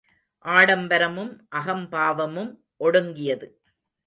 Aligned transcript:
ஆடம்பரமும் 0.45 1.31
அகம்பாவமும் 1.55 2.51
ஒடுங்கியது. 2.77 3.49